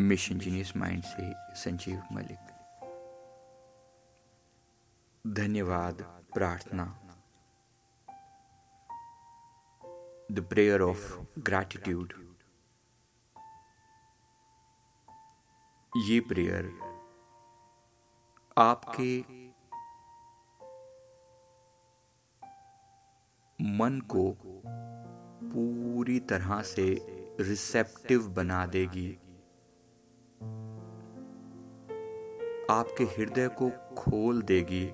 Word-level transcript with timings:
Mission 0.00 0.38
genius 0.38 0.76
mind 0.76 1.02
से 1.02 1.32
संजीव 1.54 2.02
मलिक। 2.12 2.46
धन्यवाद, 5.26 6.02
प्रार्थना। 6.34 6.84
द 10.32 10.46
प्रेयर 10.50 10.80
ऑफ़ 10.80 11.18
ग्रैटिट्यूड 11.38 12.12
ये 15.96 16.20
प्रेयर 16.20 16.72
आपके 18.58 19.20
मन 23.60 24.00
को 24.00 24.34
पूरी 25.52 26.20
तरह 26.20 26.62
से 26.62 26.86
रिसेप्टिव 27.40 28.28
बना 28.28 28.66
देगी। 28.66 29.18
आपके 32.70 33.04
हृदय 33.04 33.48
को 33.48 33.70
खोल 33.94 34.42
देगी। 34.42 34.90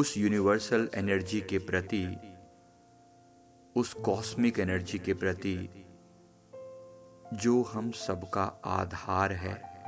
उस 0.00 0.18
यूनिवर्सल 0.18 0.90
एनर्जी 0.94 1.40
के 1.40 1.58
प्रति, 1.58 2.16
उस 3.76 3.94
कॉस्मिक 3.94 4.58
एनर्जी 4.58 4.98
के 4.98 5.14
प्रति 5.14 5.84
जो 7.34 7.62
हम 7.62 7.90
सबका 7.90 8.60
आधार 8.64 9.32
है, 9.32 9.78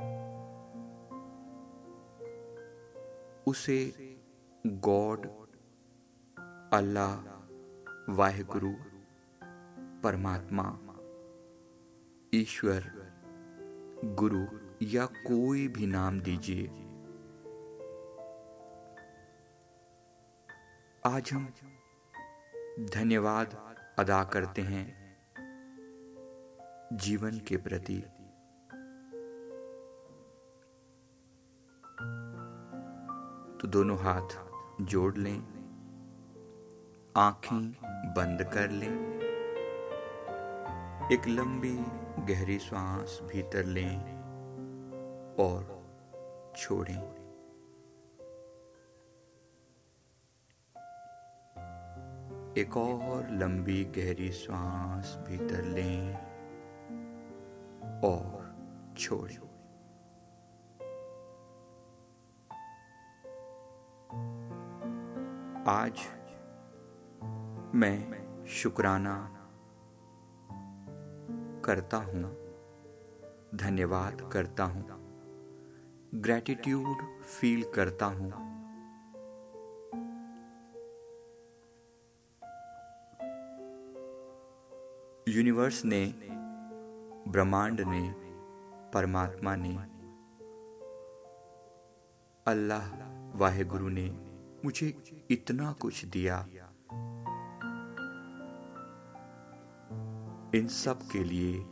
उसे 3.47 3.93
गॉड, 4.67 5.25
अल्लाह, 6.73 7.15
वाहेगुरु, 8.13 8.73
परमात्मा 10.03 10.79
ईश्वर, 12.33 12.83
गुरु 14.05 14.45
या 14.81 15.05
कोई 15.05 15.67
भी 15.67 15.87
नाम 15.87 16.19
दीजिए। 16.19 16.67
आज 21.05 21.31
हम 21.33 21.53
धन्यवाद 22.95 23.75
अदा 23.99 24.23
करते 24.23 24.61
हैं 24.61 25.17
जीवन 26.93 27.39
के 27.39 27.57
प्रति। 27.57 27.99
तो 33.61 33.67
दोनों 33.67 33.97
हाथ 33.99 34.29
जोड़ 34.81 35.17
लें, 35.17 35.39
आँखें 37.17 37.71
बंद 38.13 38.43
कर 38.43 38.69
लें। 38.69 39.10
एक 41.11 41.27
लंबी 41.27 41.85
गहरी 42.19 42.59
सांस 42.59 43.19
भीतर 43.23 43.65
लें 43.65 43.97
और 45.35 45.63
छोड़ें। 46.57 47.01
एक 52.57 52.77
और 52.77 53.27
लंबी 53.31 53.83
गहरी 53.85 54.31
सांस 54.31 55.17
भीतर 55.27 55.63
लें 55.63 56.15
और 58.01 58.55
छोड़ें। 58.97 59.37
आज 65.67 65.99
मैं 67.75 68.45
शुक्राना 68.47 69.40
करता 71.65 71.97
हूँ 71.97 72.23
धन्यवाद 73.55 74.29
करता 74.33 74.63
हूँ 74.63 75.01
ग्रैटिट्यूड 76.15 77.21
फील 77.21 77.63
करता 77.75 78.05
हूँ। 78.05 78.29
यूनिवर्स 85.27 85.85
ने, 85.85 86.05
ब्रह्मांड 87.27 87.81
ने, 87.81 88.01
परमात्मा 88.93 89.55
ने, 89.55 89.75
अल्लाह 92.47 92.89
वाहेगुरु 93.37 93.89
ने 93.89 94.07
मुझे 94.65 94.87
इतना 95.31 95.71
कुछ 95.71 96.05
दिया। 96.05 96.47
इन 100.55 100.67
सब 100.67 100.99
के 101.11 101.23
लिए 101.23 101.65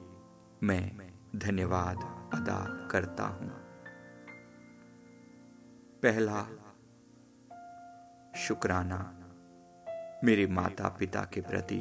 मैं 0.64 1.14
धन्यवाद 1.36 1.98
अदा 2.34 2.88
करता 2.92 3.28
हूँ। 3.28 3.50
पहला, 6.06 6.44
शुक्राना 8.36 9.16
मेरे 10.24 10.48
माता 10.48 10.90
पिता 10.90 11.22
के 11.22 11.42
प्रति। 11.42 11.80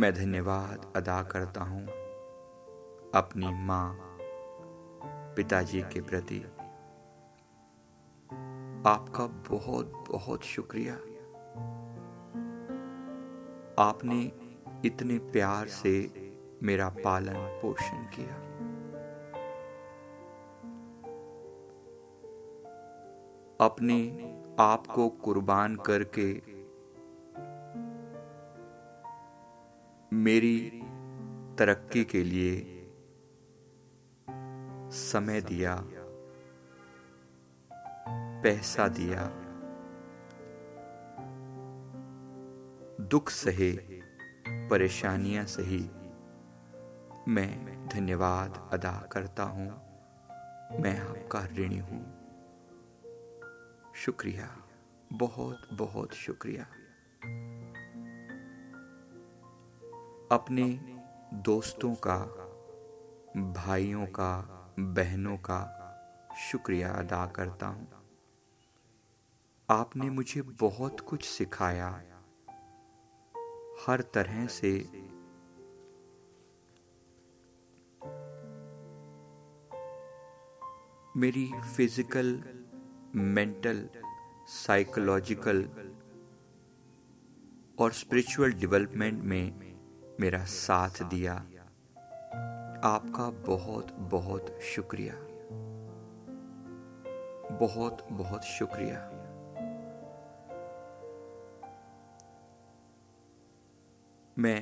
मैं 0.00 0.14
धन्यवाद 0.14 0.92
अदा 0.96 1.22
करता 1.22 1.64
हूँ 1.64 1.86
अपनी 3.14 3.64
माँ, 3.64 3.98
पिताजी 5.36 5.82
के 5.82 6.00
प्रति। 6.00 6.40
आपका 8.86 9.26
बहुत 9.26 10.04
बहुत 10.08 10.42
शुक्रिया। 10.42 10.98
आपने 13.78 14.32
इतने 14.84 15.18
प्यार 15.18 15.66
से 15.66 15.92
मेरा 16.62 16.88
पालन 16.88 17.34
पोषण 17.62 18.04
किया। 18.04 18.34
अपने 23.60 23.98
आप 24.60 24.86
को 24.86 25.08
कुर्बान 25.08 25.76
करके 25.76 26.58
मेरी 30.12 30.82
तरक्की 31.58 32.04
के 32.04 32.22
लिए 32.24 32.74
समय 34.90 35.40
दिया, 35.40 35.84
पैसा 38.42 38.88
दिया 38.88 39.30
दुख 43.00 43.30
सहे, 43.30 43.72
परेशानियाँ 44.68 45.44
सही। 45.44 45.90
मैं 47.28 47.88
धन्यवाद 47.88 48.70
अदा 48.72 49.08
करता 49.12 49.42
हूँ। 49.42 49.68
मैं 50.80 50.98
आपका 50.98 51.46
ऋणी 51.46 51.78
हूँ। 51.78 52.18
शुक्रिया। 53.94 54.56
बहुत 55.12 55.68
बहुत 55.72 56.12
शुक्रिया। 56.14 56.62
अपने 60.32 60.80
दोस्तों 61.34 61.94
का, 61.94 62.18
भाइयों 63.52 64.06
का, 64.06 64.40
बहनों 64.78 65.36
का 65.36 65.74
शुक्रिया 66.50 66.92
अदा 66.92 67.26
करता 67.26 67.66
हूँ। 67.66 67.88
आपने 69.70 70.10
मुझे 70.10 70.42
बहुत 70.42 71.00
कुछ 71.00 71.24
सिखाया। 71.24 72.04
हर 73.86 74.00
तरह 74.00 74.46
से 74.46 74.88
मेरी 81.16 81.46
फ़िज़िकल, 81.76 82.42
मेंटल, 83.14 83.88
साइकोलॉजिकल 84.48 85.68
और 87.78 87.92
स्पिरिचुअल 87.92 88.52
डेवलपमेंट 88.52 89.22
में 89.22 89.76
मेरा 90.20 90.44
साथ 90.44 91.02
दिया। 91.02 91.34
आपका 92.84 93.30
बहुत 93.30 93.92
बहुत 93.92 94.58
शुक्रिया। 94.62 95.14
बहुत 97.58 98.06
बहुत 98.12 98.44
शुक्रिया। 98.44 99.17
मैं 104.38 104.60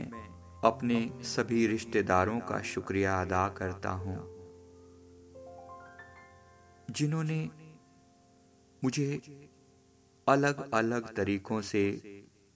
अपने 0.64 0.98
सभी 1.24 1.66
रिश्तेदारों 1.66 2.38
का 2.40 2.60
शुक्रिया 2.62 3.20
अदा 3.22 3.48
करता 3.48 3.90
हूँ, 3.90 4.16
जिन्होंने 6.90 7.38
मुझे 8.82 9.20
अलग 10.26 10.70
अलग 10.74 11.14
तरीकों 11.14 11.60
से 11.60 11.84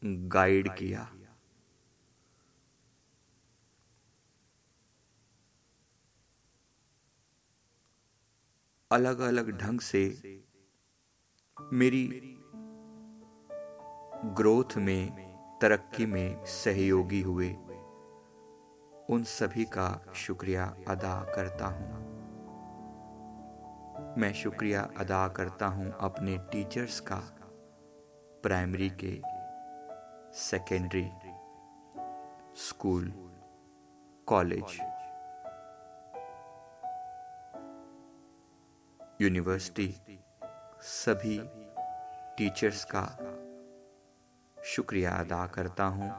गाइड 0.02 0.68
किया। 0.74 1.08
अलग 8.90 9.20
अलग 9.20 9.50
ढंग 9.58 9.80
से 9.80 10.04
मेरी 11.56 12.06
ग्रोथ 14.36 14.76
में 14.78 15.29
तरक्की 15.60 16.06
में 16.06 16.44
सहयोगी 16.44 17.20
हुए। 17.20 17.48
उन 19.10 19.22
सभी 19.22 19.64
का 19.64 20.12
शुक्रिया 20.14 20.76
अदा 20.88 21.32
करता 21.34 21.66
हूँ। 21.66 22.10
मैं 24.18 24.32
शुक्रिया 24.32 24.88
अदा 24.98 25.28
करता 25.28 25.66
हूँ 25.66 25.92
अपने 26.00 26.38
टीचर्स 26.38 27.00
का 27.00 27.20
प्राइमरी 28.42 28.90
के 29.04 29.20
सेकेंडरी 30.38 31.10
स्कूल 32.56 33.12
कॉलेज 34.26 34.78
यूनिवर्सिटी 39.22 39.94
सभी 40.82 41.40
टीचर्स 42.38 42.84
का 42.84 43.04
शुक्रिया 44.64 45.10
अदा 45.10 45.46
करता 45.46 45.84
हूँ, 45.84 46.12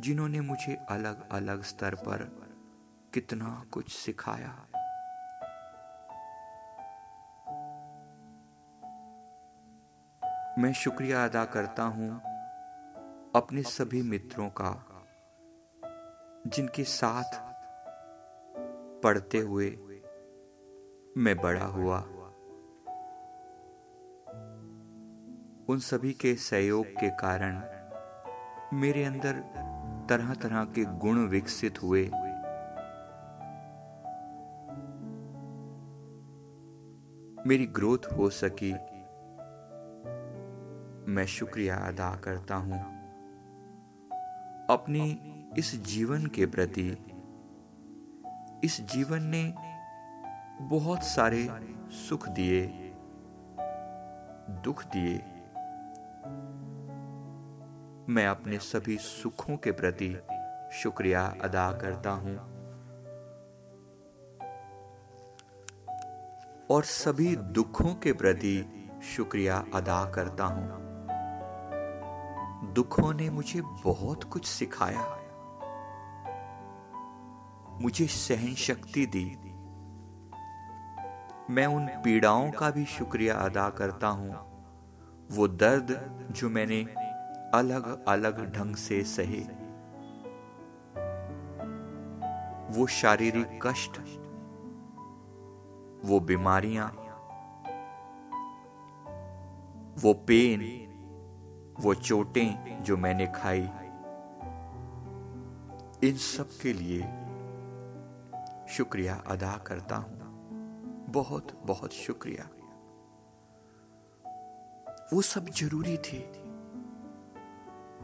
जिन्होंने 0.00 0.40
मुझे 0.40 0.74
अलग 0.90 1.28
अलग 1.30 1.62
स्तर 1.62 1.94
पर 1.94 2.24
कितना 3.14 3.64
कुछ 3.72 3.90
सिखाया। 3.92 4.54
मैं 10.58 10.72
शुक्रिया 10.72 11.24
अदा 11.24 11.44
करता 11.44 11.82
हूँ 11.82 12.10
अपने 13.36 13.62
सभी 13.62 14.02
मित्रों 14.02 14.48
का, 14.50 14.72
जिनके 16.46 16.84
साथ 16.84 17.40
पढ़ते 19.02 19.38
हुए 19.38 19.70
मैं 21.16 21.36
बड़ा 21.36 21.64
हुआ। 21.64 22.04
उन 25.68 25.78
सभी 25.78 26.12
के 26.12 26.34
सहयोग 26.34 26.86
के 26.86 27.10
कारण 27.10 27.62
मेरे 28.76 29.04
अंदर 29.04 29.32
तरह 30.08 30.34
तरह 30.34 30.64
के 30.64 30.84
गुण 30.84 31.26
विकसित 31.26 31.82
हुए। 31.82 32.02
मेरी 37.46 37.66
ग्रोथ 37.66 37.98
हो 38.18 38.30
सकी। 38.30 38.72
मैं 41.12 41.26
शुक्रिया 41.28 41.76
अदा 41.76 42.16
करता 42.16 42.56
हूँ। 42.56 42.82
अपनी 44.70 45.18
इस 45.58 45.82
जीवन 45.82 46.26
के 46.26 46.46
प्रति, 46.46 46.96
इस 48.64 48.80
जीवन 48.80 49.22
ने 49.22 49.54
बहुत 50.60 51.02
सारे 51.02 51.48
सुख 51.90 52.28
दिए, 52.28 52.66
दुख 54.64 54.84
दिए। 54.84 55.31
मैं 58.08 58.26
अपने 58.26 58.58
सभी 58.58 58.96
सुखों 58.96 59.56
के 59.56 59.72
प्रति 59.72 60.20
शुक्रिया 60.72 61.34
अदा 61.42 61.72
करता 61.72 62.10
हूँ। 62.10 62.36
और 66.70 66.82
सभी 66.82 67.36
दुखों 67.36 67.94
के 67.94 68.12
प्रति 68.12 68.88
शुक्रिया 69.16 69.64
अदा 69.74 70.10
करता 70.10 70.44
हूँ। 70.44 70.82
दुखों 72.72 73.14
ने 73.14 73.30
मुझे 73.30 73.60
बहुत 73.60 74.24
कुछ 74.24 74.46
सिखाया। 74.46 75.18
मुझे 77.80 78.06
सहन 78.06 78.54
शक्ति 78.54 79.06
दी। 79.06 79.36
मैं 81.54 81.66
उन 81.66 81.86
पीड़ाओं 81.86 82.50
का 82.50 82.70
भी 82.70 82.84
शुक्रिया 82.84 83.34
अदा 83.34 83.70
करता 83.70 84.06
हूँ। 84.06 84.52
वो 85.30 85.48
दर्द 85.48 86.18
जो 86.30 86.50
मैंने 86.50 87.01
अलग 87.54 88.04
अलग 88.04 88.52
ढंग 88.54 88.76
से 88.76 89.02
सहे। 89.04 89.40
वो 92.78 92.86
शारीरिक 92.86 93.60
कष्ट, 93.62 93.98
वो 96.04 96.20
बीमारियाँ, 96.20 96.88
वो 100.02 100.14
पेन, 100.14 100.62
वो 101.80 101.94
चोटें 101.94 102.82
जो 102.82 102.96
मैंने 102.96 103.26
खाई, 103.26 103.68
इन 106.08 106.16
सब 106.16 106.48
के 106.62 106.72
लिए 106.72 107.02
शुक्रिया 108.68 109.22
अदा 109.26 109.56
करता 109.56 109.96
हूँ। 109.96 110.22
बहुत 111.08 111.62
बहुत 111.66 111.92
शुक्रिया। 111.92 112.48
वो 115.12 115.22
सब 115.22 115.48
ज़रूरी 115.48 115.96
थी। 115.96 116.41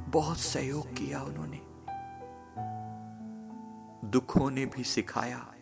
बहुत 0.08 0.38
सहयोग 0.38 0.92
किया 0.92 1.22
उन्होंने। 1.22 1.60
दुखों 4.08 4.50
ने 4.50 4.66
भी 4.66 4.84
सिखाया, 4.84 5.54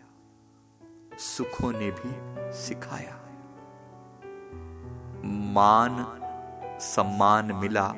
सुखों 1.18 1.72
ने 1.72 1.90
भी 1.90 2.10
सिखाया। 2.52 3.14
मान, 5.52 6.06
सम्मान 6.80 7.52
मिला, 7.52 7.88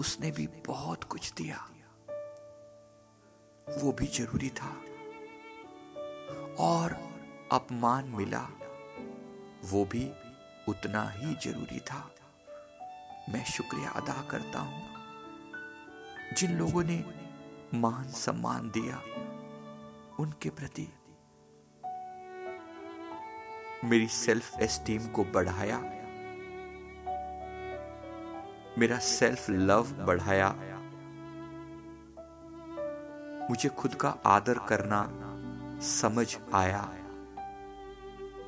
उसने 0.00 0.30
भी 0.30 0.46
बहुत 0.46 1.04
कुछ 1.04 1.32
दिया। 1.32 1.70
वो 3.78 3.92
भी 3.92 4.06
ज़रूरी 4.06 4.50
था। 4.50 4.76
और 6.60 6.92
अपमान 7.52 8.04
मिला, 8.04 8.48
वो 9.64 9.84
भी 9.84 10.12
उतना 10.68 11.10
ही 11.10 11.34
ज़रूरी 11.34 11.80
था। 11.80 12.10
मैं 13.28 13.44
शुक्रिया 13.44 13.90
अदा 13.90 14.22
करता 14.30 14.58
हूँ। 14.58 14.89
जिन 16.38 16.58
लोगों 16.58 16.82
ने 16.84 17.04
मान 17.74 18.08
सम्मान 18.08 18.70
दिया, 18.70 18.96
उनके 20.20 20.50
प्रति 20.50 20.86
मेरी 23.84 24.08
सेल्फ 24.08 24.58
एस्टीम 24.60 25.06
को 25.06 25.24
बढ़ाया, 25.24 25.78
मेरा 28.78 28.98
सेल्फ 28.98 29.50
लव 29.50 29.90
बढ़ाया। 30.06 30.54
मुझे 33.50 33.68
खुद 33.68 33.94
का 33.94 34.08
आदर 34.26 34.58
करना 34.58 35.06
समझ 35.80 36.36
आया। 36.54 36.82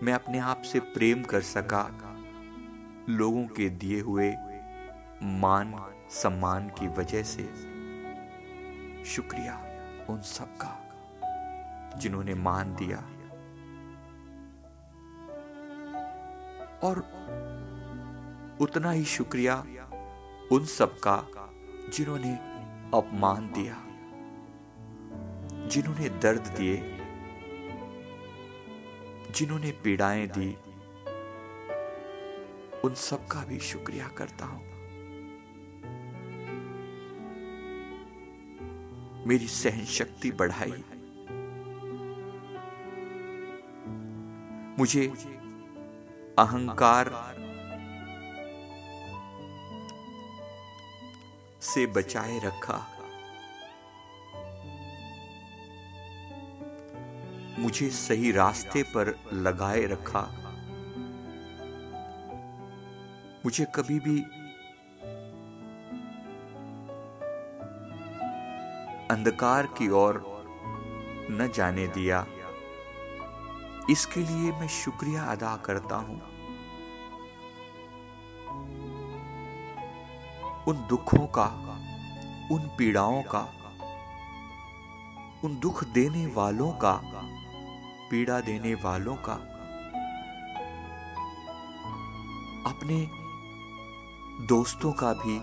मैं 0.03 0.13
अपने 0.13 0.39
आप 0.39 0.63
से 0.63 0.81
प्रेम 0.81 1.23
कर 1.23 1.41
सका, 1.41 1.83
लोगों 3.09 3.45
के 3.47 3.69
दिए 3.69 4.01
हुए 4.01 4.31
मान 5.23 5.75
सम्मान 6.11 6.69
की 6.69 6.89
वजह 6.89 7.23
से। 7.23 7.72
शुक्रिया 9.05 9.55
उन 10.11 10.21
सब 10.21 10.57
का 10.57 10.79
जिन्होंने 11.99 12.35
मान 12.35 12.75
दिया। 12.75 12.99
और 16.83 16.99
उतना 18.61 18.91
ही 18.91 19.05
शुक्रिया 19.05 19.57
उन 20.53 20.65
सब 20.65 20.97
का 20.99 21.17
जिन्होंने 21.95 22.35
अपमान 22.95 23.47
दिया, 23.53 23.77
जिन्होंने 25.69 26.09
दर्द 26.09 26.55
दिए, 26.59 26.77
जिन्होंने 29.31 29.71
पीड़ाएँ 29.71 30.27
दी। 30.27 30.57
उन 32.85 32.95
सब 32.95 33.27
का 33.27 33.45
भी 33.45 33.59
शुक्रिया 33.59 34.09
करता 34.09 34.47
हूँ। 34.47 34.72
मेरी 39.27 39.47
सहन 39.47 39.85
शक्ति 39.85 40.31
बढ़ाई। 40.31 40.85
मुझे 44.79 45.07
अहंकार 46.39 47.11
से 51.61 51.87
बचाए 51.87 52.41
रखा। 52.45 52.87
मुझे 57.59 57.91
सही 57.91 58.33
रास्ते 58.33 58.83
पर 58.83 59.19
लगाए 59.33 59.83
रखा। 59.87 60.39
मुझे 63.45 63.65
कभी 63.75 63.99
भी 63.99 64.42
अंधकार 69.13 69.67
की 69.67 69.89
ओर 69.89 70.23
न 71.31 71.51
जाने 71.55 71.87
दिया। 71.87 72.27
इसके 73.91 74.21
लिए 74.21 74.53
मैं 74.53 74.69
शुक्रिया 74.69 75.25
अदा 75.25 75.57
करता 75.57 75.97
हूँ। 75.97 76.21
उन 80.65 80.87
दुखों 80.91 81.27
का, 81.27 81.47
उन 82.53 82.71
पीड़ाओं 82.79 83.23
का, 83.23 83.41
उन 85.45 85.59
दुख 85.61 85.85
देने 85.85 86.27
वालों 86.27 86.73
का, 86.73 87.01
पीड़ा 88.11 88.41
देने 88.41 88.75
वालों 88.75 89.17
का, 89.17 89.33
अपने 92.67 93.07
दोस्तों 94.47 94.93
का 94.93 95.13
भी 95.13 95.39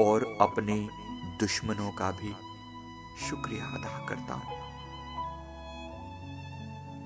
और 0.00 0.36
अपने 0.40 0.88
दुश्मनों 1.40 1.90
का 1.92 2.10
भी 2.10 2.32
शुक्रिया 3.20 3.64
अदा 3.66 4.06
करता 4.06 4.34
हूँ। 4.34 4.56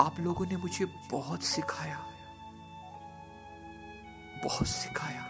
आप 0.01 0.21
लोगों 0.21 0.47
ने 0.47 0.57
मुझे 0.57 0.85
बहुत 1.11 1.43
सिखाया। 1.43 1.99
बहुत 4.45 4.69
सिखाया। 4.69 5.25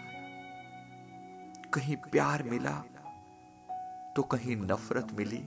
कहीं 1.73 1.95
प्यार 1.95 2.43
मिला 2.43 2.71
तो 4.15 4.23
कहीं 4.23 4.55
नफरत 4.55 5.07
मिली, 5.13 5.41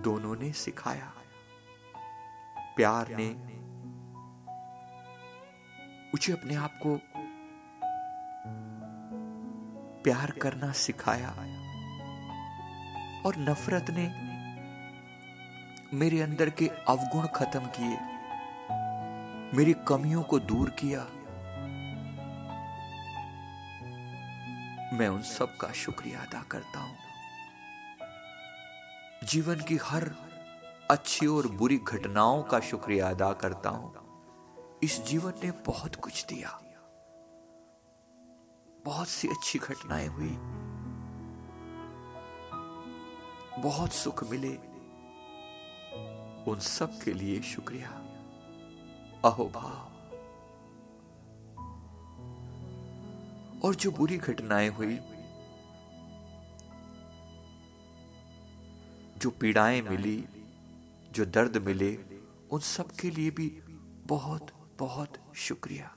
दोनों 0.00 0.34
ने 0.36 0.52
सिखाया। 0.52 1.12
प्यार 2.76 3.08
ने 3.10 3.28
मुझे 6.08 6.32
अपने 6.32 6.54
आप 6.54 6.78
को 6.86 6.98
प्यार 10.02 10.30
करना 10.30 10.72
सिखाया। 10.72 11.53
और 13.26 13.36
नफरत 13.36 13.86
ने 13.90 14.06
मेरे 15.96 16.20
अंदर 16.20 16.50
के 16.50 16.68
अवगुण 16.68 17.26
खत्म 17.26 17.60
किए, 17.60 17.98
मेरी 19.56 19.72
कमियों 19.88 20.22
को 20.22 20.38
दूर 20.38 20.70
किया। 20.70 21.00
मैं 24.98 25.08
उन 25.08 25.22
सब 25.22 25.56
का 25.56 25.72
शुक्रिया 25.72 26.20
अदा 26.20 26.42
करता 26.42 26.80
हूँ। 26.80 26.96
जीवन 29.24 29.60
की 29.60 29.76
हर 29.76 30.10
अच्छी 30.90 31.26
और 31.26 31.46
बुरी 31.46 31.78
घटनाओं 31.78 32.42
का 32.42 32.60
शुक्रिया 32.60 33.10
अदा 33.10 33.32
करता 33.32 33.70
हूँ। 33.70 33.94
इस 34.82 35.04
जीवन 35.06 35.32
ने 35.44 35.50
बहुत 35.50 35.94
कुछ 35.94 36.26
दिया। 36.26 36.60
बहुत 38.84 39.08
सी 39.08 39.28
अच्छी 39.28 39.58
घटनाएँ 39.58 40.06
हुई। 40.06 40.53
बहुत 43.64 43.92
सुख 43.92 44.24
मिले। 44.24 44.56
उन 46.50 46.60
सब 46.60 47.02
के 47.02 47.12
लिए 47.12 47.42
शुक्रिया। 47.42 47.88
अहोभाव 49.24 49.94
और 53.64 53.74
जो 53.74 53.90
बुरी 53.90 54.18
घटनाएँ 54.18 54.68
हुई, 54.68 54.96
जो 59.18 59.30
पीड़ाएँ 59.30 59.80
मिली, 59.82 60.28
जो 61.12 61.24
दर्द 61.24 61.56
मिले, 61.56 61.96
उन 62.50 62.60
सब 62.60 62.90
के 62.90 63.10
लिए 63.10 63.30
भी 63.30 63.48
बहुत 64.06 64.74
बहुत 64.78 65.32
शुक्रिया। 65.36 65.96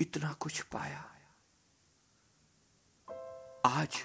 इतना 0.00 0.32
कुछ 0.32 0.62
पाया। 0.62 1.04
आज 3.66 4.04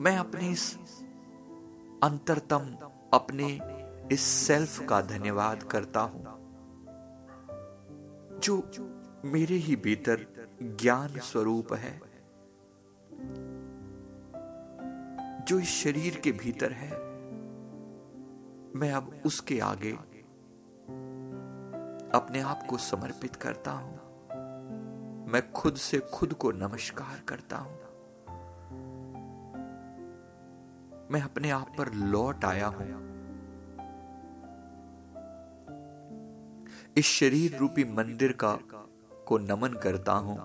मैं 0.00 0.16
अपने 0.16 0.48
इस 0.48 0.74
अंतरतम, 2.02 2.66
अपने 3.12 3.48
इस 4.12 4.20
सेल्फ 4.20 4.86
का 4.88 5.00
धन्यवाद 5.00 5.62
करता 5.62 6.00
हूँ, 6.00 6.22
जो 8.38 8.56
मेरे 9.24 9.54
ही 9.54 9.76
भीतर 9.76 10.26
ज्ञान 10.62 11.18
स्वरूप 11.18 11.72
है, 11.74 12.00
जो 15.44 15.58
इस 15.58 15.68
शरीर 15.68 16.20
के 16.24 16.32
भीतर 16.32 16.72
है। 16.72 16.90
मैं 18.76 18.92
अब 18.92 19.22
उसके 19.26 19.60
आगे 19.60 19.92
अपने 22.14 22.40
आप 22.40 22.66
को 22.70 22.78
समर्पित 22.78 23.36
करता 23.36 23.72
हूँ। 23.72 23.94
मैं 25.32 25.42
खुद 25.52 25.74
से 25.74 25.98
खुद 25.98 26.32
को 26.32 26.52
नमस्कार 26.52 27.22
करता 27.28 27.56
हूँ। 27.56 27.89
मैं 31.10 31.20
अपने 31.20 31.50
आप 31.50 31.72
पर 31.78 31.92
लौट 31.92 32.44
आया 32.44 32.66
हूँ। 32.66 33.10
इस 36.96 37.04
शरीर 37.04 37.56
रूपी 37.56 37.84
मंदिर 37.84 38.32
का, 38.32 38.58
को 39.26 39.38
नमन 39.38 39.68
करता 39.68 40.12
हूँ। 40.12 40.38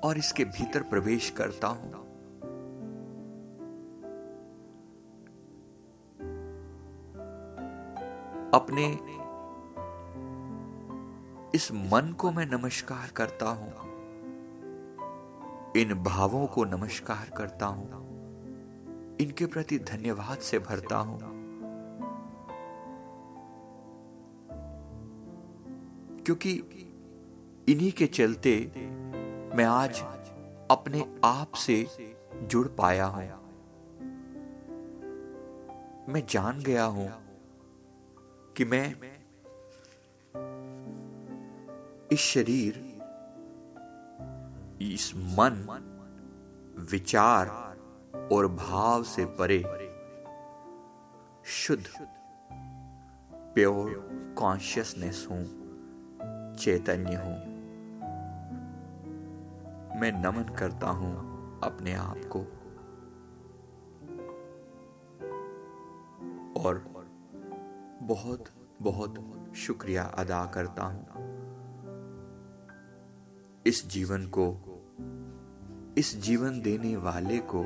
और 0.00 0.18
इसके 0.18 0.44
भीतर 0.44 0.82
प्रवेश 0.82 1.30
करता 1.30 1.66
हूँ। 1.66 1.92
अपने 8.54 8.86
इस 11.54 11.72
मन 11.72 12.12
को 12.18 12.30
मैं 12.30 12.46
नमस्कार 12.46 13.10
करता 13.16 13.48
हूँ। 13.48 13.87
इन 15.78 15.94
भावों 15.94 16.46
को 16.46 16.64
नमस्कार 16.64 17.30
करता 17.36 17.66
हूँ। 17.66 17.90
इनके 19.20 19.46
प्रति 19.46 19.78
धन्यवाद 19.78 20.38
से 20.38 20.58
भरता 20.58 20.96
हूँ। 20.98 21.18
क्योंकि 26.24 26.52
इन्हीं 27.68 27.92
के 27.92 28.06
चलते 28.06 28.72
मैं 29.56 29.64
आज 29.64 30.00
अपने 30.70 31.16
आप 31.24 31.54
से 31.54 31.86
जुड़ 32.42 32.68
पाया 32.68 33.06
हूँ। 33.06 33.22
मैं 36.08 36.26
जान 36.28 36.60
गया 36.60 36.84
हूँ 36.84 37.12
कि 38.56 38.64
मैं 38.64 38.96
इस 42.12 42.18
शरीर 42.18 42.97
इस 44.82 45.12
मन, 45.16 45.84
विचार 46.90 47.46
और 48.32 48.46
भाव 48.46 49.02
से 49.02 49.24
परे, 49.24 49.62
शुद्ध 51.44 51.86
प्योर 53.54 54.08
कॉन्शियसनेस 54.38 55.28
हूँ, 55.30 55.44
चैतन्य 56.56 57.16
हूँ। 57.16 57.48
मैं 60.00 60.12
नमन 60.12 60.54
करता 60.58 60.90
हूँ 60.90 61.28
अपने 61.60 61.94
आप 61.94 62.20
को। 62.36 62.38
और 66.60 66.78
बहुत 68.02 68.44
बहुत 68.82 69.14
शुक्रिया 69.56 70.04
अदा 70.04 70.44
करता 70.46 70.84
हूँ। 70.84 71.17
इस 73.66 73.86
जीवन 73.88 74.26
को, 74.26 74.44
इस 75.98 76.16
जीवन 76.22 76.60
देने 76.60 76.96
वाले 76.96 77.38
को 77.38 77.62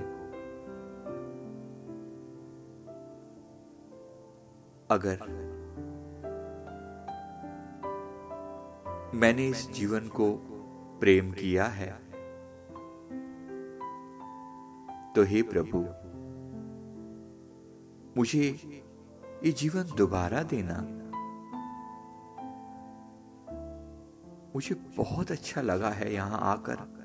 अगर 4.90 5.18
मैंने 9.14 9.48
इस 9.48 9.70
जीवन 9.70 10.08
को 10.08 10.32
प्रेम 11.00 11.30
किया 11.32 11.64
है 11.64 11.90
तो 15.14 15.22
हे 15.22 15.42
प्रभु, 15.42 15.78
मुझे 18.16 18.44
ये 19.44 19.52
जीवन 19.52 19.96
दोबारा 19.96 20.42
देना। 20.42 21.01
मुझे 24.54 24.74
बहुत 24.74 25.30
अच्छा 25.30 25.60
लगा 25.60 25.88
है 25.88 26.14
यहाँ 26.14 26.38
आकर। 26.40 27.02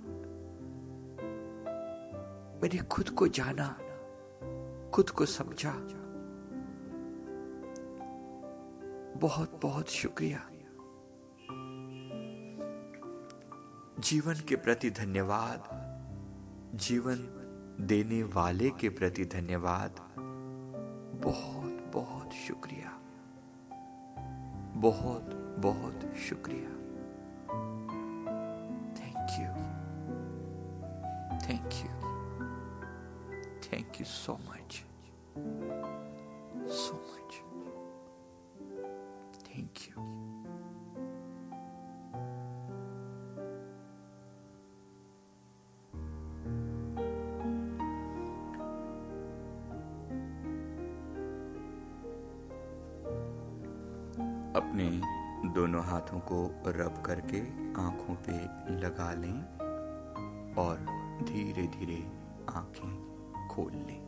मैंने 2.63 2.77
खुद 2.77 3.09
को 3.09 3.27
जाना, 3.27 3.77
खुद 4.89 5.09
को 5.09 5.25
समझा। 5.25 5.73
बहुत 9.19 9.59
बहुत 9.63 9.89
शुक्रिया। 9.89 10.49
जीवन 13.99 14.33
के 14.33 14.55
प्रति 14.55 14.89
धन्यवाद। 14.89 15.63
जीवन 16.75 17.15
देने 17.81 18.23
वाले 18.23 18.69
के 18.69 18.89
प्रति 18.89 19.25
धन्यवाद। 19.25 19.95
बहुत 21.23 21.91
बहुत 21.93 22.31
शुक्रिया। 22.31 22.99
बहुत 24.75 25.55
बहुत 25.59 26.15
शुक्रिया। 26.15 26.76
Thank 31.47 31.83
you. 31.83 31.89
Thank 33.61 33.99
you 33.99 34.05
so 34.05 34.37
much. 34.45 34.83
So 36.67 36.93
much. 36.93 37.41
Thank 39.45 39.87
you. 39.87 39.95
अपने 54.57 54.89
दोनों 55.53 55.83
हाथों 55.85 56.19
को 56.19 56.43
रब 56.67 57.01
करके 57.05 57.41
आँखों 57.81 58.15
पे 58.27 58.37
लगा 58.81 59.11
लें 59.13 59.41
और 60.63 60.96
धीरे 61.23 61.63
धीरे 61.67 61.99
आँखें 62.49 63.47
खोल 63.47 63.71
लें 63.73 64.01